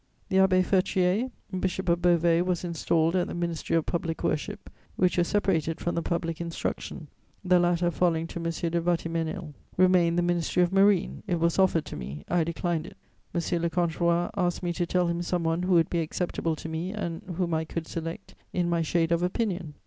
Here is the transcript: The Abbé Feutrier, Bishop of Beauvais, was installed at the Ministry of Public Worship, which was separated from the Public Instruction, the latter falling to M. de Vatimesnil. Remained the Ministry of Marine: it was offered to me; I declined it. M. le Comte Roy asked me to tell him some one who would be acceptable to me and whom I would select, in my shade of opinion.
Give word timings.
The 0.29 0.37
Abbé 0.37 0.65
Feutrier, 0.65 1.29
Bishop 1.59 1.87
of 1.87 2.01
Beauvais, 2.01 2.41
was 2.41 2.63
installed 2.63 3.15
at 3.15 3.27
the 3.27 3.35
Ministry 3.35 3.75
of 3.75 3.85
Public 3.85 4.23
Worship, 4.23 4.67
which 4.95 5.15
was 5.19 5.27
separated 5.27 5.79
from 5.79 5.93
the 5.93 6.01
Public 6.01 6.41
Instruction, 6.41 7.07
the 7.45 7.59
latter 7.59 7.91
falling 7.91 8.25
to 8.25 8.39
M. 8.39 8.45
de 8.49 8.81
Vatimesnil. 8.81 9.53
Remained 9.77 10.17
the 10.17 10.23
Ministry 10.23 10.63
of 10.63 10.73
Marine: 10.73 11.21
it 11.27 11.39
was 11.39 11.59
offered 11.59 11.85
to 11.85 11.95
me; 11.95 12.23
I 12.29 12.43
declined 12.43 12.87
it. 12.87 12.97
M. 13.35 13.61
le 13.61 13.69
Comte 13.69 13.99
Roy 13.99 14.27
asked 14.35 14.63
me 14.63 14.73
to 14.73 14.87
tell 14.87 15.05
him 15.05 15.21
some 15.21 15.43
one 15.43 15.61
who 15.61 15.73
would 15.73 15.91
be 15.91 15.99
acceptable 16.01 16.55
to 16.55 16.67
me 16.67 16.91
and 16.91 17.21
whom 17.35 17.53
I 17.53 17.67
would 17.75 17.85
select, 17.87 18.33
in 18.51 18.67
my 18.71 18.81
shade 18.81 19.11
of 19.11 19.21
opinion. 19.21 19.75